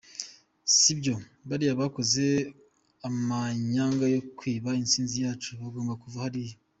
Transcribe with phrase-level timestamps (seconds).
[0.77, 1.15] Sibyo?
[1.47, 2.23] Bariya bakoze
[3.07, 6.55] amanyanga yo kwiba intsinzi yacu, bagomba kuva hariya.